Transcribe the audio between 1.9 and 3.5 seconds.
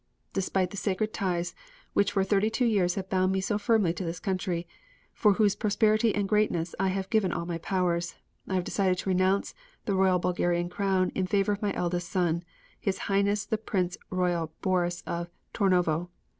which for thirty two years have bound me